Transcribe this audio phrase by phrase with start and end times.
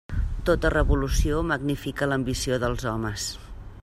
[0.49, 3.29] Tota revolució magnifica l'ambició dels homes.